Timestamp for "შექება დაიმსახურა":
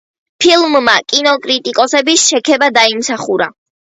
2.31-3.51